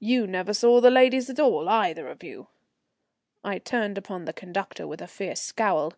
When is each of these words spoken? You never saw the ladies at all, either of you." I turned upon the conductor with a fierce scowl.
You 0.00 0.26
never 0.26 0.54
saw 0.54 0.80
the 0.80 0.90
ladies 0.90 1.28
at 1.28 1.38
all, 1.38 1.68
either 1.68 2.08
of 2.08 2.22
you." 2.24 2.46
I 3.44 3.58
turned 3.58 3.98
upon 3.98 4.24
the 4.24 4.32
conductor 4.32 4.86
with 4.86 5.02
a 5.02 5.06
fierce 5.06 5.42
scowl. 5.42 5.92